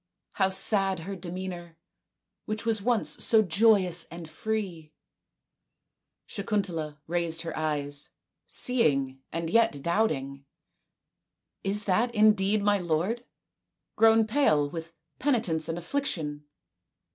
[0.31, 1.77] How sad her demeanour,
[2.45, 4.93] which was once so joyous and so free!"
[6.27, 8.09] Sakuntala raised her eyes,
[8.47, 10.47] seeing and yet doubting."
[11.71, 13.23] Is that indeed my lord,
[13.95, 16.45] grown pale with penitence and affliction